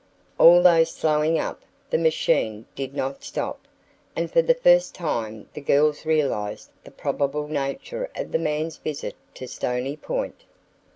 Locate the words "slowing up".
0.85-1.61